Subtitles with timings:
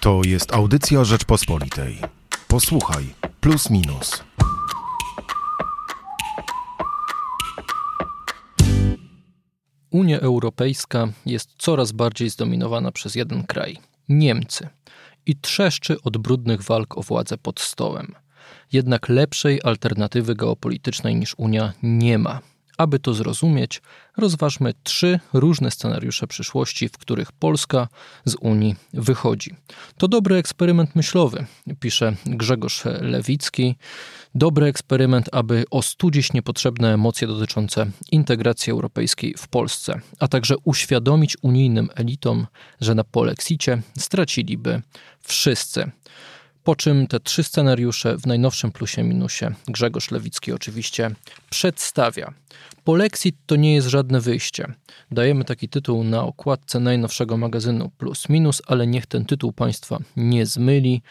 [0.00, 1.98] To jest audycja Rzeczpospolitej.
[2.48, 3.04] Posłuchaj,
[3.40, 4.24] plus minus.
[9.90, 13.76] Unia Europejska jest coraz bardziej zdominowana przez jeden kraj
[14.08, 14.68] Niemcy
[15.26, 18.14] i trzeszczy od brudnych walk o władzę pod stołem.
[18.72, 22.40] Jednak lepszej alternatywy geopolitycznej niż Unia nie ma.
[22.80, 23.82] Aby to zrozumieć,
[24.16, 27.88] rozważmy trzy różne scenariusze przyszłości, w których Polska
[28.24, 29.54] z Unii wychodzi.
[29.98, 31.46] To dobry eksperyment myślowy,
[31.80, 33.76] pisze Grzegorz Lewicki.
[34.34, 41.88] Dobry eksperyment, aby ostudzić niepotrzebne emocje dotyczące integracji europejskiej w Polsce, a także uświadomić unijnym
[41.94, 42.46] elitom,
[42.80, 44.82] że na polexicie straciliby
[45.22, 45.90] wszyscy.
[46.64, 51.10] Po czym te trzy scenariusze w najnowszym plusie minusie Grzegorz Lewicki oczywiście
[51.50, 52.32] przedstawia.
[52.84, 54.74] Polexit to nie jest żadne wyjście.
[55.10, 60.46] Dajemy taki tytuł na okładce najnowszego magazynu Plus Minus, ale niech ten tytuł Państwa nie
[60.46, 61.02] zmyli.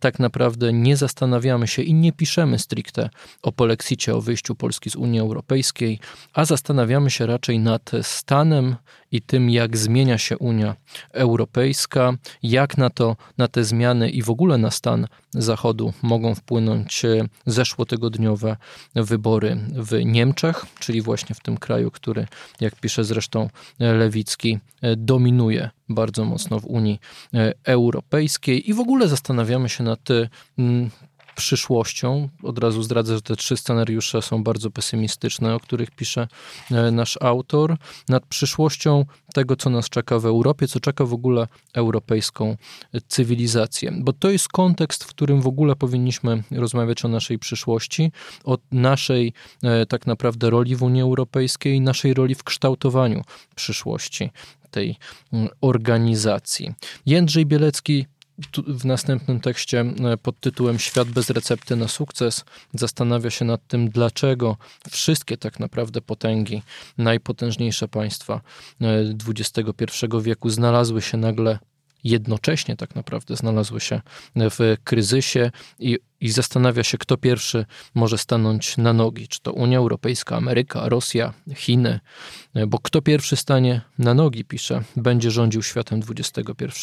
[0.00, 3.10] Tak naprawdę nie zastanawiamy się i nie piszemy stricte
[3.42, 5.98] o polexicie, o wyjściu Polski z Unii Europejskiej,
[6.32, 8.76] a zastanawiamy się raczej nad stanem
[9.12, 10.76] i tym, jak zmienia się Unia
[11.12, 17.02] Europejska, jak na to, na te zmiany i w ogóle na stan Zachodu mogą wpłynąć
[17.46, 18.56] zeszłotygodniowe
[18.94, 22.26] wybory w Niemczech, czyli właśnie w tym kraju, który,
[22.60, 23.48] jak pisze zresztą
[23.78, 24.58] Lewicki,
[24.96, 27.00] dominuje bardzo mocno w Unii
[27.64, 28.70] Europejskiej.
[28.70, 30.00] I w ogóle zastanawiamy się nad
[31.38, 32.28] przyszłością.
[32.42, 36.28] Od razu zdradzę, że te trzy scenariusze są bardzo pesymistyczne, o których pisze
[36.70, 37.76] e, nasz autor.
[38.08, 42.56] Nad przyszłością tego, co nas czeka w Europie, co czeka w ogóle europejską
[43.08, 43.92] cywilizację.
[44.00, 48.12] Bo to jest kontekst, w którym w ogóle powinniśmy rozmawiać o naszej przyszłości,
[48.44, 53.22] o naszej e, tak naprawdę roli w Unii Europejskiej, naszej roli w kształtowaniu
[53.54, 54.30] przyszłości
[54.70, 54.96] tej
[55.32, 56.74] mm, organizacji.
[57.06, 58.06] Jędrzej Bielecki
[58.66, 63.90] w następnym tekście e, pod tytułem Świat bez recepty na sukces zastanawia się nad tym,
[63.90, 64.56] dlaczego
[64.90, 66.62] wszystkie tak naprawdę potęgi,
[66.98, 68.40] najpotężniejsze państwa
[69.28, 69.62] XXI
[70.12, 71.58] e, wieku znalazły się nagle
[72.04, 74.00] jednocześnie tak naprawdę znalazły się
[74.36, 79.28] w kryzysie i i zastanawia się, kto pierwszy może stanąć na nogi.
[79.28, 82.00] Czy to Unia Europejska, Ameryka, Rosja, Chiny,
[82.66, 86.74] bo kto pierwszy stanie na nogi, pisze, będzie rządził światem XXI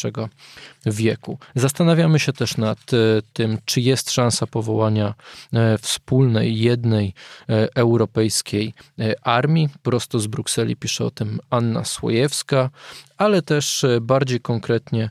[0.86, 1.38] wieku.
[1.54, 2.96] Zastanawiamy się też nad e,
[3.32, 5.14] tym, czy jest szansa powołania
[5.52, 7.14] e, wspólnej, jednej
[7.48, 8.74] e, europejskiej
[9.22, 9.68] armii.
[9.82, 12.70] Prosto z Brukseli pisze o tym Anna Słojewska,
[13.16, 15.10] ale też bardziej konkretnie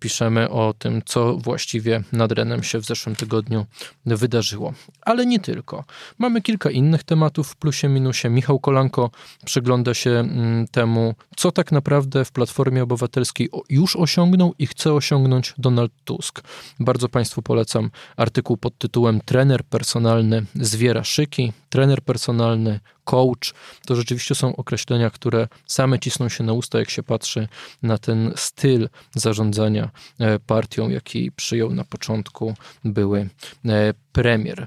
[0.00, 3.66] piszemy o tym, co właściwie nad Renem się w zeszłym tygodniu
[4.06, 4.72] wydarzyło.
[5.02, 5.84] Ale nie tylko.
[6.18, 8.28] Mamy kilka innych tematów w plusie minusie.
[8.30, 9.10] Michał Kolanko
[9.44, 15.54] przygląda się mm, temu, co tak naprawdę w Platformie Obywatelskiej już osiągnął i chce osiągnąć
[15.58, 16.42] Donald Tusk.
[16.80, 21.52] Bardzo Państwu polecam artykuł pod tytułem Trener personalny zwiera szyki.
[21.76, 23.54] Trener personalny coach,
[23.86, 27.48] to rzeczywiście są określenia, które same cisną się na usta, jak się patrzy
[27.82, 32.54] na ten styl zarządzania e, partią, jaki przyjął na początku
[32.84, 33.28] były
[33.64, 34.66] e, premier.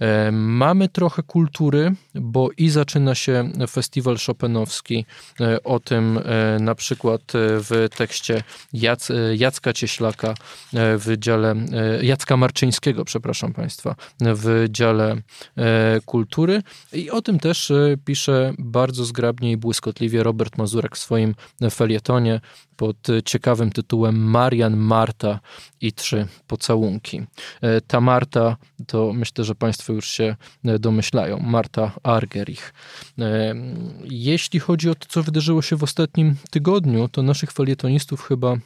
[0.00, 5.06] E, mamy trochę kultury, bo i zaczyna się festiwal Chopinowski.
[5.64, 6.18] O tym
[6.60, 10.34] na przykład w tekście Jac, Jacka Cieślaka
[10.72, 11.54] w dziale,
[12.02, 15.16] Jacka Marczyńskiego, przepraszam Państwa, w dziale
[16.04, 16.62] kultury.
[16.92, 17.72] I o tym też
[18.04, 21.34] pisze bardzo zgrabnie i błyskotliwie Robert Mazurek w swoim
[21.70, 22.40] felietonie
[22.80, 25.40] pod ciekawym tytułem Marian, Marta
[25.80, 27.22] i trzy pocałunki.
[27.60, 28.56] E, ta Marta
[28.90, 31.38] to myślę, że Państwo już się e, domyślają.
[31.38, 32.74] Marta Argerich.
[33.18, 33.54] E,
[34.04, 38.56] jeśli chodzi o to, co wydarzyło się w ostatnim tygodniu, to naszych felietonistów chyba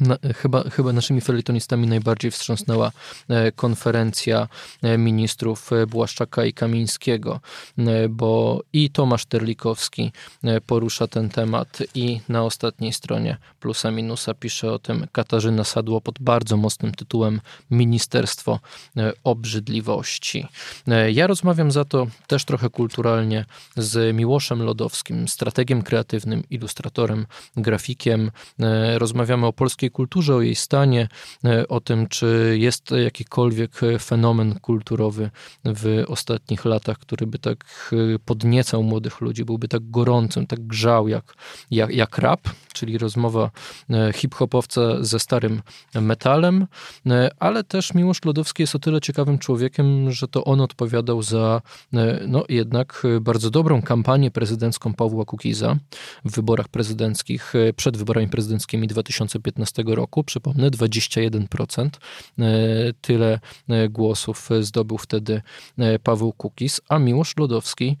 [0.00, 2.92] na, chyba, chyba naszymi felietonistami najbardziej wstrząsnęła
[3.28, 4.48] e, konferencja
[4.82, 7.40] e, ministrów e, Błaszczaka i Kamińskiego,
[8.10, 10.12] bo i Tomasz Terlikowski
[10.66, 16.18] porusza ten temat i na ostatniej stronie plusa minusa pisze o tym Katarzyna Sadło pod
[16.18, 17.40] bardzo mocnym tytułem
[17.70, 18.60] Ministerstwo
[19.24, 20.46] Obrzydliwości.
[21.12, 23.44] Ja rozmawiam za to też trochę kulturalnie
[23.76, 27.26] z Miłoszem Lodowskim, strategiem kreatywnym, ilustratorem,
[27.56, 28.30] grafikiem.
[28.98, 31.08] Rozmawiamy o polskiej polskiej kulturze, o jej stanie,
[31.44, 35.30] e, o tym, czy jest jakikolwiek fenomen kulturowy
[35.64, 41.08] w ostatnich latach, który by tak e, podniecał młodych ludzi, byłby tak gorącym, tak grzał
[41.08, 41.34] jak,
[41.70, 42.40] jak, jak rap,
[42.76, 43.50] czyli rozmowa
[44.14, 45.62] hip-hopowca ze starym
[45.94, 46.66] metalem,
[47.38, 51.62] ale też Miłosz Lodowski jest o tyle ciekawym człowiekiem, że to on odpowiadał za
[52.28, 55.76] no jednak bardzo dobrą kampanię prezydencką Pawła Kukiza
[56.24, 60.24] w wyborach prezydenckich, przed wyborami prezydenckimi 2015 roku.
[60.24, 61.88] Przypomnę, 21%.
[63.00, 63.40] Tyle
[63.90, 65.42] głosów zdobył wtedy
[66.02, 67.96] Paweł Kukiz, a Miłosz Lodowski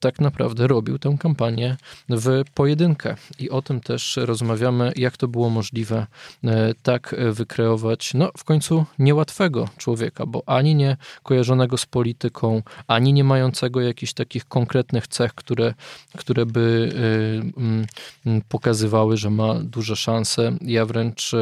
[0.00, 1.76] tak naprawdę robił tę kampanię
[2.08, 3.16] w pojedynkę.
[3.38, 6.06] I o tym też rozmawiamy, jak to było możliwe
[6.44, 13.12] e, tak wykreować, no w końcu niełatwego człowieka, bo ani nie kojarzonego z polityką, ani
[13.12, 15.74] nie mającego jakichś takich konkretnych cech, które,
[16.16, 20.56] które by e, mm, pokazywały, że ma duże szanse.
[20.60, 21.32] Ja wręcz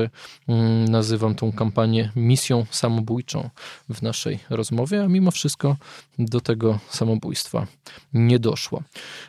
[0.48, 3.50] mm, nazywam tą kampanię misją samobójczą
[3.88, 5.76] w naszej rozmowie, a mimo wszystko
[6.18, 7.66] do tego samobójstwa
[8.14, 8.82] nie doszło.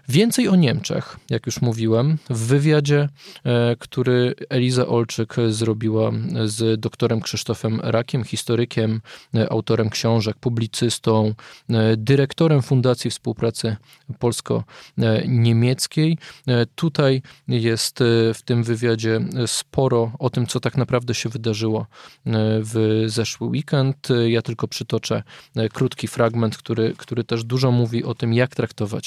[0.09, 3.09] Więcej o Niemczech, jak już mówiłem, w wywiadzie,
[3.43, 6.11] e, który Eliza Olczyk zrobiła
[6.45, 9.01] z doktorem Krzysztofem Rakiem, historykiem,
[9.35, 11.33] e, autorem książek, publicystą,
[11.69, 13.75] e, dyrektorem Fundacji Współpracy
[14.19, 16.17] Polsko-Niemieckiej.
[16.75, 17.99] Tutaj jest
[18.33, 21.85] w tym wywiadzie sporo o tym, co tak naprawdę się wydarzyło
[22.61, 24.07] w zeszły weekend.
[24.27, 25.23] Ja tylko przytoczę
[25.73, 29.04] krótki fragment, który, który też dużo mówi o tym, jak traktować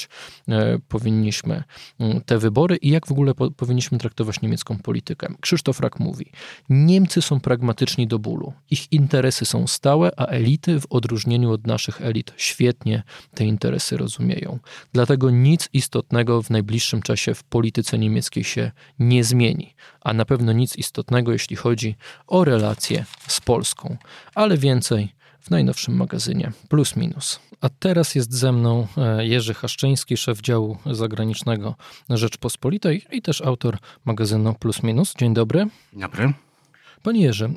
[0.49, 1.63] E, powinniśmy
[1.99, 5.27] mm, te wybory i jak w ogóle po, powinniśmy traktować niemiecką politykę.
[5.41, 6.31] Krzysztof Rak mówi:
[6.69, 8.53] Niemcy są pragmatyczni do bólu.
[8.69, 13.03] Ich interesy są stałe, a elity, w odróżnieniu od naszych elit, świetnie
[13.33, 14.59] te interesy rozumieją.
[14.93, 20.51] Dlatego nic istotnego w najbliższym czasie w polityce niemieckiej się nie zmieni, a na pewno
[20.51, 21.95] nic istotnego, jeśli chodzi
[22.27, 23.97] o relacje z Polską.
[24.35, 27.39] Ale więcej w najnowszym magazynie Plus Minus.
[27.61, 31.75] A teraz jest ze mną e, Jerzy Haszczyński, szef działu zagranicznego
[32.09, 35.13] Rzeczpospolitej i też autor magazynu Plus Minus.
[35.19, 35.67] Dzień dobry.
[35.93, 36.33] Dzień dobry.
[37.03, 37.53] Panie Jerzy,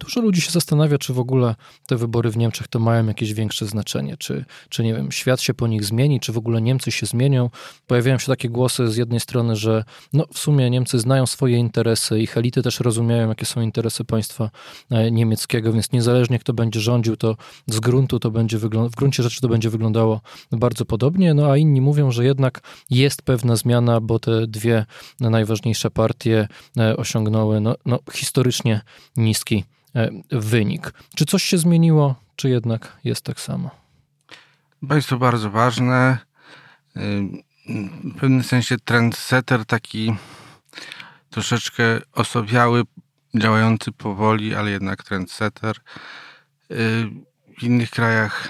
[0.00, 1.54] Dużo ludzi się zastanawia, czy w ogóle
[1.86, 5.54] te wybory w Niemczech to mają jakieś większe znaczenie, czy, czy nie wiem, świat się
[5.54, 7.50] po nich zmieni, czy w ogóle Niemcy się zmienią.
[7.86, 12.20] Pojawiają się takie głosy z jednej strony, że no, w sumie Niemcy znają swoje interesy,
[12.20, 14.50] ich elity też rozumieją, jakie są interesy państwa
[14.90, 17.36] e, niemieckiego, więc niezależnie kto będzie rządził, to
[17.66, 20.20] z gruntu to będzie w gruncie rzeczy to będzie wyglądało
[20.52, 22.60] bardzo podobnie, no a inni mówią, że jednak
[22.90, 24.86] jest pewna zmiana, bo te dwie
[25.20, 28.80] najważniejsze partie e, osiągnęły no, no historycznie
[29.16, 29.64] niski
[30.30, 30.92] wynik.
[31.16, 33.70] Czy coś się zmieniło, czy jednak jest tak samo?
[34.82, 36.18] Jest to bardzo ważne.
[38.04, 40.14] W pewnym sensie trendsetter taki
[41.30, 42.82] troszeczkę osobiały,
[43.34, 45.76] działający powoli, ale jednak trendsetter.
[47.58, 48.48] W innych krajach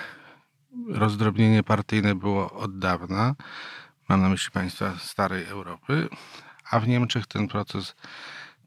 [0.88, 3.34] rozdrobnienie partyjne było od dawna.
[4.08, 6.08] Mam na myśli państwa starej Europy,
[6.70, 7.94] a w Niemczech ten proces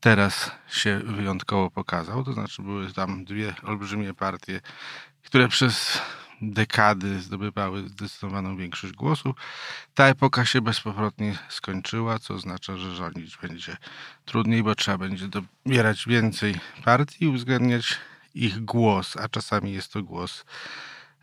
[0.01, 2.23] teraz się wyjątkowo pokazał.
[2.23, 4.61] To znaczy były tam dwie olbrzymie partie,
[5.23, 6.01] które przez
[6.41, 9.35] dekady zdobywały zdecydowaną większość głosów.
[9.93, 13.77] Ta epoka się bezpowrotnie skończyła, co oznacza, że rządzić będzie
[14.25, 17.97] trudniej, bo trzeba będzie dobierać więcej partii i uwzględniać
[18.35, 20.45] ich głos, a czasami jest to głos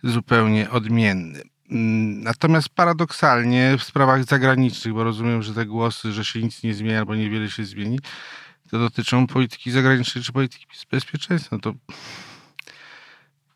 [0.02, 1.42] zupełnie odmienny.
[2.22, 6.96] Natomiast paradoksalnie w sprawach zagranicznych, bo rozumiem, że te głosy, że się nic nie zmieni
[6.96, 7.98] albo niewiele się zmieni,
[8.70, 11.56] to dotyczą polityki zagranicznej czy polityki bezpieczeństwa.
[11.56, 11.74] No to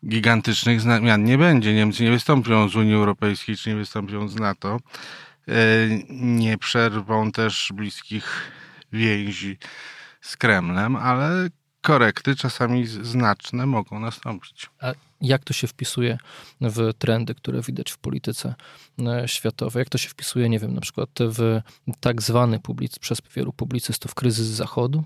[0.07, 1.73] gigantycznych zmian nie będzie.
[1.73, 4.79] Niemcy nie wystąpią z Unii Europejskiej czy nie wystąpią z NATO.
[5.47, 5.53] E,
[6.09, 8.51] nie przerwą też bliskich
[8.93, 9.57] więzi
[10.21, 11.49] z Kremlem, ale
[11.83, 14.69] korekty czasami znaczne mogą nastąpić.
[14.81, 16.17] A jak to się wpisuje
[16.61, 18.55] w trendy, które widać w polityce
[18.99, 19.81] e, światowej?
[19.81, 21.61] Jak to się wpisuje, nie wiem, na przykład w
[21.99, 25.03] tak zwany public, przez wielu publicystów kryzys Zachodu?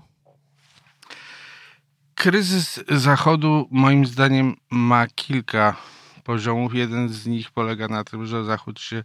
[2.14, 5.76] Kryzys Zachodu moim zdaniem ma kilka
[6.24, 6.74] poziomów.
[6.74, 9.02] Jeden z nich polega na tym, że Zachód się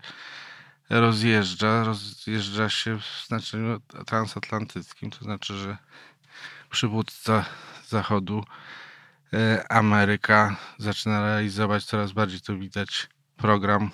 [0.90, 5.78] rozjeżdża, rozjeżdża się w znaczeniu transatlantyckim, to znaczy, że
[6.74, 7.46] przywódca
[7.88, 8.44] Zachodu
[9.34, 13.92] E, Ameryka zaczyna realizować coraz bardziej to widać program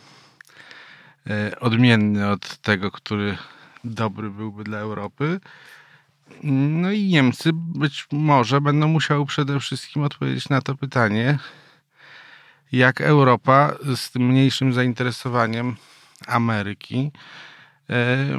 [1.27, 3.37] e, odmienny od tego, który
[3.83, 5.39] dobry byłby dla Europy.
[6.43, 11.39] No i Niemcy być może będą musiały przede wszystkim odpowiedzieć na to pytanie,
[12.71, 15.75] jak Europa z tym mniejszym zainteresowaniem
[16.27, 17.11] Ameryki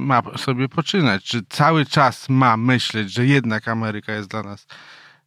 [0.01, 1.25] ma sobie poczynać.
[1.25, 4.67] Czy cały czas ma myśleć, że jednak Ameryka jest dla nas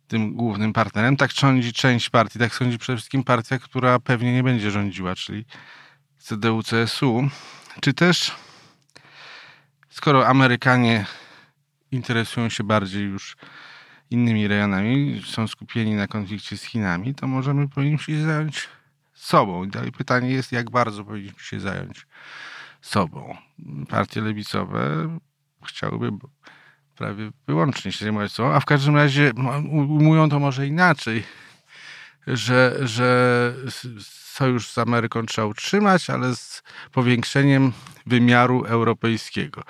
[0.08, 1.18] tym głównym partnerem.
[1.18, 5.46] Tak rządzi część partii, tak sądzi przede wszystkim partia, która pewnie nie będzie rządziła, czyli
[6.20, 7.30] CDU-CSU.
[7.82, 8.32] Czy też,
[9.90, 11.06] skoro Amerykanie
[11.92, 13.38] interesują się bardziej już
[14.10, 18.70] innymi rejonami, są skupieni na konflikcie z Chinami, to możemy powinniśmy się zająć
[19.14, 19.64] sobą.
[19.64, 22.06] I dalej pytanie jest, jak bardzo powinniśmy się zająć
[22.84, 23.38] sobą.
[23.90, 25.18] Partie lewicowe
[25.66, 26.28] chciałyby
[26.96, 29.32] prawie wyłącznie się zajmować sobą, a w każdym razie
[29.72, 31.24] ujmują to może inaczej,
[32.28, 33.54] że, że
[34.00, 37.72] sojusz z Ameryką trzeba utrzymać, ale z powiększeniem
[38.06, 39.64] wymiaru europejskiego.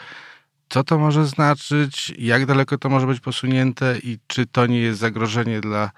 [0.70, 2.13] Co to może znaczyć?
[2.17, 5.91] Jak daleko to może być posunięte i czy to nie jest zagrożenie dla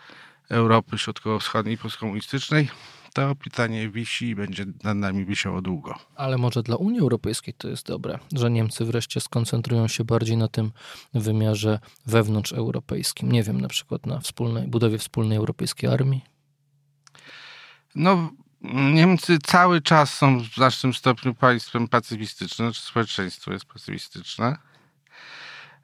[0.49, 2.69] Europy Środkowo-Wschodniej postkomunistycznej?
[3.13, 5.99] To pytanie wisi i będzie nad nami wisiało długo.
[6.15, 10.47] Ale może dla Unii Europejskiej to jest dobre, że Niemcy wreszcie skoncentrują się bardziej na
[10.47, 10.71] tym
[11.13, 13.31] wymiarze wewnątrzeuropejskim.
[13.31, 16.21] Nie wiem, na przykład na wspólnej, budowie wspólnej europejskiej armii?
[17.95, 18.31] No,
[18.93, 24.57] Niemcy cały czas są w znacznym stopniu państwem pacyfistycznym, znaczy społeczeństwo jest pacyfistyczne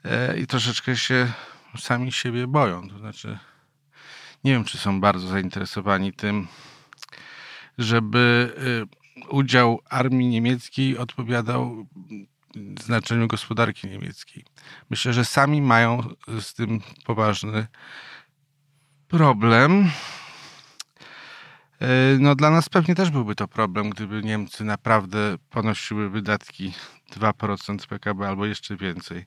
[0.06, 1.32] e, i troszeczkę się
[1.78, 2.90] sami siebie boją.
[2.90, 3.40] To znaczy,
[4.44, 6.48] nie wiem, czy są bardzo zainteresowani tym,
[7.78, 8.54] żeby
[9.22, 11.86] e, udział armii niemieckiej odpowiadał
[12.82, 14.46] znaczeniu gospodarki niemieckiej.
[14.90, 16.04] Myślę, że sami mają
[16.42, 17.68] z tym poważny
[19.08, 19.90] problem.
[21.82, 21.88] E,
[22.20, 26.74] no dla nas pewnie też byłby to problem, gdyby Niemcy naprawdę ponosiły wydatki
[27.12, 29.26] 2% PKB albo jeszcze więcej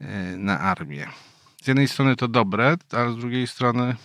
[0.00, 1.06] e, na armię.
[1.62, 3.96] Z jednej strony to dobre, a z drugiej strony,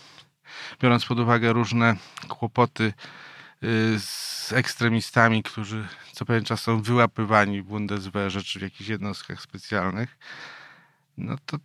[0.81, 1.95] biorąc pod uwagę różne
[2.27, 2.93] kłopoty
[3.63, 3.67] e,
[3.99, 10.17] z ekstremistami, którzy co pewien czas są wyłapywani w Bundeswehrze czy w jakichś jednostkach specjalnych,
[11.17, 11.57] no to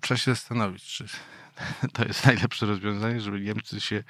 [0.00, 1.06] trzeba się zastanowić, czy
[1.94, 4.04] to jest najlepsze rozwiązanie, żeby Niemcy się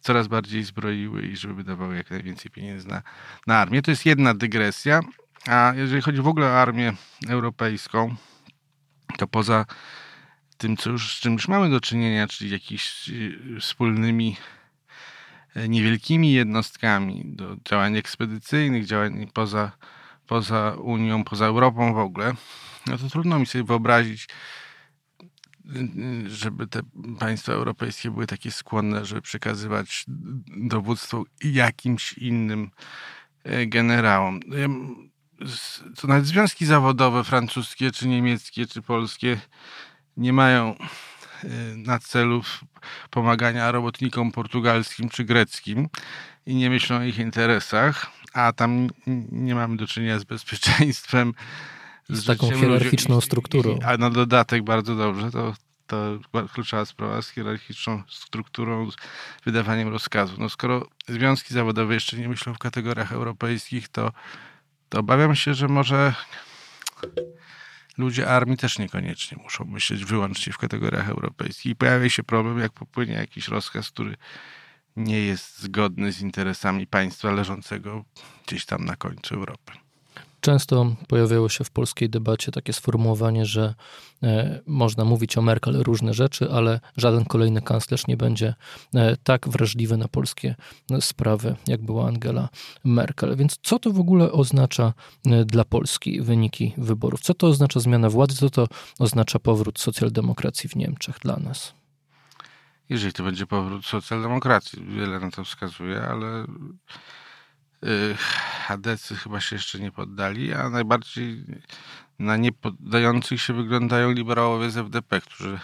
[0.00, 3.02] coraz bardziej zbroiły i żeby wydawały jak najwięcej pieniędzy na,
[3.46, 3.82] na armię.
[3.82, 5.00] To jest jedna dygresja.
[5.46, 6.92] A jeżeli chodzi w ogóle o armię
[7.28, 8.14] europejską,
[9.18, 9.64] to poza
[10.62, 14.36] tym, co już, z czym już mamy do czynienia, czyli jakimiś y, wspólnymi
[15.56, 19.72] e, niewielkimi jednostkami do działań ekspedycyjnych, działań poza,
[20.26, 22.34] poza Unią, poza Europą w ogóle,
[22.86, 24.28] no to trudno mi sobie wyobrazić
[26.26, 26.80] żeby te
[27.18, 30.04] państwa europejskie były takie skłonne, żeby przekazywać
[30.56, 32.70] dowództwo jakimś innym
[33.44, 34.40] e, generałom.
[35.96, 39.40] To nawet związki zawodowe francuskie, czy niemieckie, czy polskie
[40.16, 42.42] nie mają e, na celu
[43.10, 45.88] pomagania robotnikom portugalskim czy greckim
[46.46, 48.88] i nie myślą o ich interesach, a tam
[49.32, 51.34] nie mamy do czynienia z bezpieczeństwem
[52.08, 53.78] z, taką hierarchiczną ludzi, strukturą.
[53.84, 55.54] A na dodatek bardzo dobrze, to,
[55.86, 56.18] to
[56.52, 58.96] kluczowa sprawa z hierarchiczną strukturą, z
[59.44, 60.38] wydawaniem rozkazów.
[60.38, 64.12] No skoro związki zawodowe jeszcze nie myślą w kategoriach europejskich, to,
[64.88, 66.14] to obawiam się, że może
[67.98, 71.72] ludzie armii też niekoniecznie muszą myśleć wyłącznie w kategoriach europejskich.
[71.72, 74.16] I pojawia się problem, jak popłynie jakiś rozkaz, który
[74.96, 78.04] nie jest zgodny z interesami państwa leżącego
[78.46, 79.72] gdzieś tam na końcu Europy.
[80.42, 83.74] Często pojawiało się w polskiej debacie takie sformułowanie, że
[84.22, 88.54] e, można mówić o Merkel różne rzeczy, ale żaden kolejny kanclerz nie będzie
[88.94, 90.54] e, tak wrażliwy na polskie
[90.90, 92.48] e, sprawy, jak była Angela
[92.84, 93.36] Merkel.
[93.36, 94.92] Więc co to w ogóle oznacza
[95.46, 97.20] dla Polski wyniki wyborów?
[97.20, 98.36] Co to oznacza zmiana władzy?
[98.36, 98.68] Co to
[98.98, 101.74] oznacza powrót socjaldemokracji w Niemczech dla nas?
[102.88, 106.46] Jeżeli to będzie powrót socjaldemokracji, wiele na to wskazuje, ale
[108.66, 111.44] Hadecy chyba się jeszcze nie poddali, a najbardziej
[112.18, 115.58] na niepoddających się wyglądają liberałowie z FDP, którzy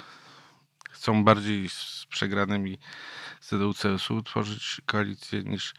[0.91, 2.79] chcą bardziej z przegranymi
[3.41, 5.75] CDU-CSU tworzyć koalicję niż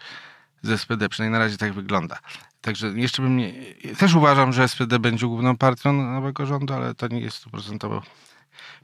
[0.62, 1.10] z SPD.
[1.10, 2.20] Przynajmniej na razie tak wygląda.
[2.62, 3.54] Także jeszcze bym nie...
[3.98, 8.04] Też uważam, że SPD będzie główną partią nowego rządu, ale to nie jest stuprocentowo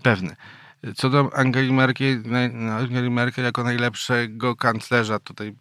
[0.03, 0.35] pewne.
[0.95, 2.24] Co do Angeli Merkel,
[2.79, 5.55] Angeli Merkel jako najlepszego kanclerza tutaj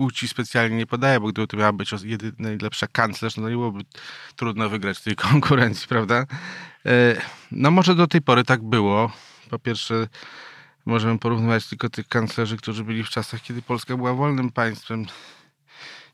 [0.00, 3.80] płci specjalnie nie podaję, bo gdyby to miała być jedyna najlepsza kanclerz, no nie byłoby
[4.36, 6.26] trudno wygrać tej konkurencji, prawda?
[6.86, 7.16] E,
[7.50, 9.12] no może do tej pory tak było.
[9.50, 10.08] Po pierwsze,
[10.86, 15.06] możemy porównywać tylko tych kanclerzy, którzy byli w czasach, kiedy Polska była wolnym państwem,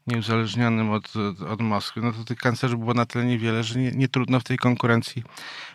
[0.06, 3.90] nieuzależnionym od, od, od Moskwy, no to tych kanclerzy było na tyle niewiele, że nie,
[3.90, 5.22] nie trudno w tej konkurencji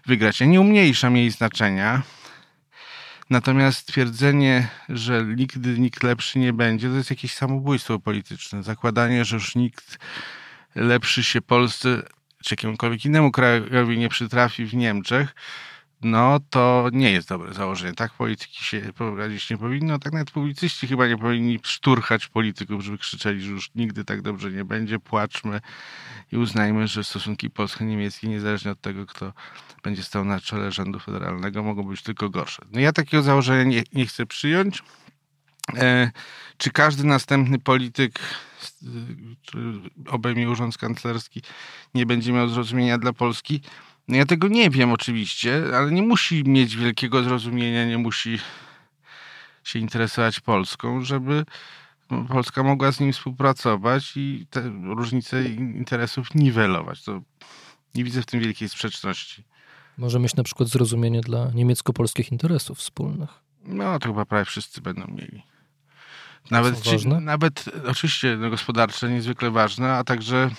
[0.05, 0.39] wygrać.
[0.39, 2.01] Ja nie umniejszam jej znaczenia,
[3.31, 8.63] Natomiast twierdzenie, że nigdy nikt lepszy nie będzie, to jest jakieś samobójstwo polityczne.
[8.63, 9.97] Zakładanie, że już nikt
[10.75, 12.03] lepszy się Polsce
[12.43, 15.35] czy jakiemukolwiek innemu krajowi nie przytrafi w Niemczech,
[16.01, 17.93] no to nie jest dobre założenie.
[17.93, 19.99] Tak polityki się prowadzić nie powinno.
[19.99, 24.51] Tak nawet publicyści chyba nie powinni szturchać polityków, żeby krzyczeli, że już nigdy tak dobrze
[24.51, 24.99] nie będzie.
[24.99, 25.61] Płaczmy
[26.31, 29.33] i uznajmy, że stosunki polsko-niemieckie, niezależnie od tego, kto
[29.83, 32.61] będzie stał na czele rządu federalnego, mogą być tylko gorsze.
[32.71, 34.83] No ja takiego założenia nie, nie chcę przyjąć.
[35.77, 36.11] E,
[36.57, 38.19] czy każdy następny polityk,
[39.47, 39.73] który
[40.07, 41.41] obejmie urząd kanclerski,
[41.93, 43.61] nie będzie miał zrozumienia dla Polski?
[44.07, 48.39] No ja tego nie wiem oczywiście, ale nie musi mieć wielkiego zrozumienia, nie musi
[49.63, 51.45] się interesować Polską, żeby
[52.27, 57.03] Polska mogła z nim współpracować i te różnice interesów niwelować.
[57.03, 57.21] To
[57.95, 59.43] nie widzę w tym wielkiej sprzeczności.
[59.97, 63.29] Może mieć na przykład zrozumienie dla niemiecko-polskich interesów wspólnych.
[63.63, 65.43] No, to chyba prawie wszyscy będą mieli.
[66.51, 70.49] Nawet, czy, nawet oczywiście no, gospodarcze niezwykle ważne, a także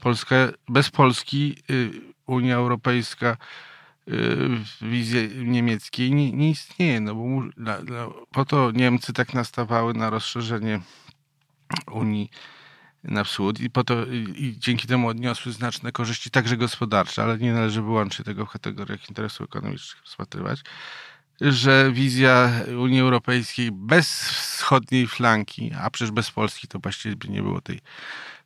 [0.00, 0.36] Polska,
[0.68, 3.36] bez Polski y, Unia Europejska y,
[4.08, 9.94] w wizji niemieckiej nie, nie istnieje, no bo dla, dla, po to Niemcy tak nastawały
[9.94, 10.80] na rozszerzenie
[11.92, 12.30] Unii
[13.04, 17.52] na wschód i, po to, i, dzięki temu odniosły znaczne korzyści, także gospodarcze, ale nie
[17.52, 20.60] należy wyłącznie tego w kategoriach interesów ekonomicznych rozpatrywać,
[21.40, 27.60] że wizja Unii Europejskiej bez wschodniej flanki, a przecież bez Polski to właściwie nie było
[27.60, 27.80] tej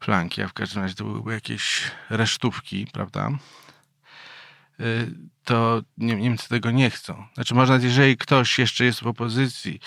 [0.00, 3.30] flanki, a w każdym razie to byłyby jakieś resztówki, prawda?
[4.80, 5.10] Y,
[5.44, 7.26] to Niemcy tego nie chcą.
[7.34, 9.80] Znaczy, można, jeżeli ktoś jeszcze jest w opozycji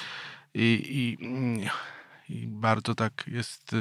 [0.53, 1.29] i, i,
[2.33, 3.75] i bardzo tak jest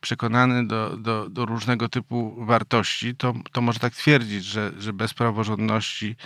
[0.00, 5.14] przekonany do, do, do, różnego typu wartości, to, to może tak twierdzić, że, że bez
[5.14, 6.16] praworządności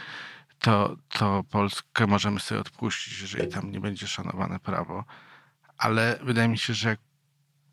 [0.59, 5.05] to, to Polskę możemy sobie odpuścić, jeżeli tam nie będzie szanowane prawo.
[5.79, 6.99] Ale wydaje mi się, że jak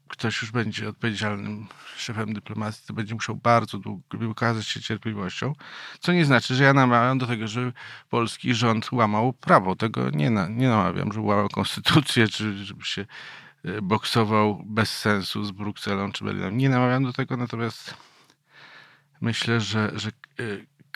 [0.07, 5.53] ktoś już będzie odpowiedzialnym szefem dyplomacji, to będzie musiał bardzo długo wykazać się cierpliwością,
[5.99, 7.73] co nie znaczy, że ja namawiam do tego, żeby
[8.09, 9.75] polski rząd łamał prawo.
[9.75, 13.05] Tego nie, na, nie namawiam, żeby łamał konstytucję, czy żeby się
[13.63, 16.57] e, boksował bez sensu z Brukselą czy Berlinem.
[16.57, 17.93] Nie namawiam do tego, natomiast
[19.21, 20.13] myślę, że, że e,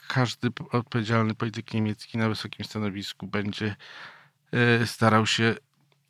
[0.07, 3.75] każdy odpowiedzialny polityk niemiecki na wysokim stanowisku będzie
[4.51, 5.55] e, starał się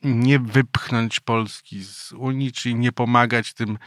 [0.04, 3.78] nie wypchnąć Polski z Unii, czyli nie pomagać tym,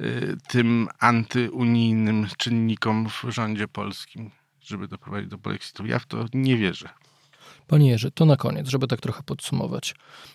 [0.00, 5.86] y, tym antyunijnym czynnikom w rządzie polskim, żeby doprowadzić do Polexitu.
[5.86, 6.88] Ja w to nie wierzę.
[7.66, 9.94] Panie Jerzy, to na koniec, żeby tak trochę podsumować.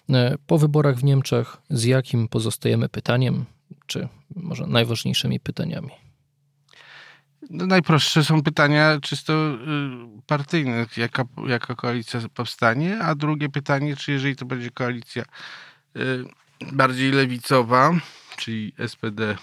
[0.10, 3.46] E, po wyborach w Niemczech, z jakim pozostajemy pytaniem,
[3.86, 6.05] czy może najważniejszymi pytaniami?
[7.50, 9.58] No najprostsze są pytania czysto y,
[10.28, 15.24] partyjne, jaka, jaka koalicja powstanie, a drugie pytanie, czy jeżeli to będzie koalicja
[15.98, 16.24] y,
[16.72, 17.92] bardziej lewicowa,
[18.38, 19.38] czyli SPD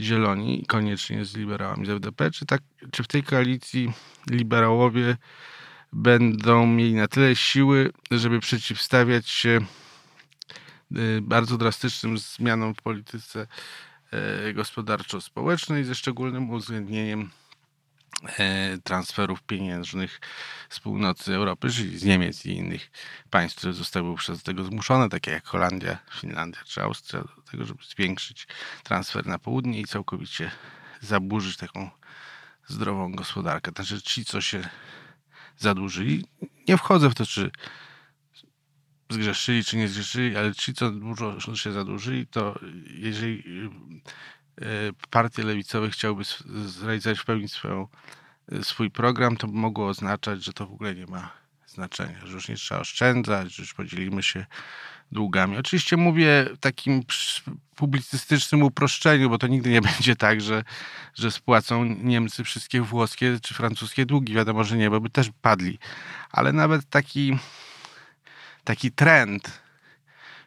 [0.00, 3.92] Zieloni, koniecznie z liberałami z FDP, czy, tak, czy w tej koalicji
[4.30, 5.16] liberałowie
[5.92, 9.60] będą mieli na tyle siły, żeby przeciwstawiać się
[10.96, 13.46] y, bardzo drastycznym zmianom w polityce
[14.54, 17.30] gospodarczo-społecznej ze szczególnym uwzględnieniem
[18.38, 20.20] e, transferów pieniężnych
[20.68, 22.90] z północy Europy, czyli z Niemiec i innych
[23.30, 27.84] państw, które zostały przez tego zmuszone, takie jak Holandia, Finlandia czy Austria, do tego, żeby
[27.84, 28.46] zwiększyć
[28.82, 30.50] transfer na południe i całkowicie
[31.00, 31.90] zaburzyć taką
[32.66, 33.70] zdrową gospodarkę.
[33.76, 34.68] Znaczy ci, co się
[35.58, 36.26] zadłużyli,
[36.68, 37.50] nie wchodzę w to, czy
[39.10, 43.42] zgrzeszyli czy nie zgrzeszyli, ale ci, co dużo się zadłużyli, to jeżeli
[44.60, 44.64] e,
[45.10, 46.24] partie lewicowe chciałyby
[46.66, 47.88] zrealizować w pełni swoją,
[48.52, 51.32] e, swój program, to mogło oznaczać, że to w ogóle nie ma
[51.66, 54.46] znaczenia, że już nie trzeba oszczędzać, że już podzielimy się
[55.12, 55.56] długami.
[55.56, 57.02] Oczywiście mówię w takim
[57.76, 60.64] publicystycznym uproszczeniu, bo to nigdy nie będzie tak, że,
[61.14, 64.34] że spłacą Niemcy wszystkie włoskie czy francuskie długi.
[64.34, 65.78] Wiadomo, że nie, bo by też padli.
[66.30, 67.38] Ale nawet taki
[68.64, 69.62] taki trend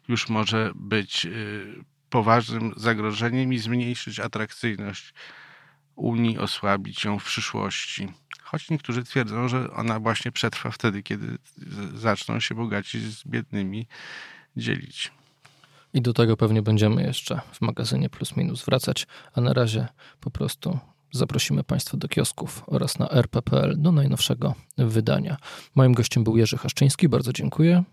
[0.08, 5.14] już może być y, poważnym zagrożeniem i zmniejszyć atrakcyjność
[5.96, 8.08] Unii, osłabić ją w przyszłości.
[8.42, 11.38] Choć niektórzy twierdzą, że ona właśnie przetrwa wtedy, kiedy
[11.94, 13.88] zaczną się bogaci z biednymi
[14.58, 15.12] dzielić.
[15.94, 19.88] I do tego pewnie będziemy jeszcze w magazynie Plus Minus wracać, a na razie
[20.20, 20.80] po prostu
[21.12, 25.38] zaprosimy Państwa do kiosków oraz na rp.pl do najnowszego wydania.
[25.76, 27.84] Moim gościem był Jerzy Haszczyński, bardzo dziękuję.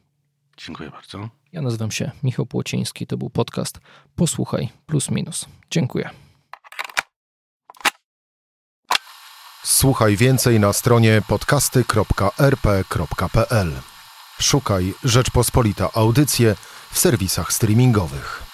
[0.57, 1.29] Dziękuję bardzo.
[1.53, 3.07] Ja nazywam się Michał Płociński.
[3.07, 3.81] To był podcast
[4.17, 5.47] Posłuchaj plus minus.
[5.71, 6.11] Dziękuję.
[9.65, 13.73] Słuchaj więcej na stronie podcasty.rp.pl.
[14.41, 16.55] Szukaj Rzeczpospolita Audycje
[16.91, 18.54] w serwisach streamingowych.